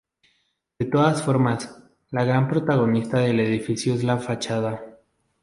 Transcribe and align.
De 0.79 0.87
todas 0.87 1.21
formas, 1.21 1.77
la 2.09 2.23
gran 2.23 2.47
protagonista 2.49 3.19
del 3.19 3.39
edificio 3.39 3.93
es 3.93 4.03
la 4.03 4.17
fachada. 4.17 4.81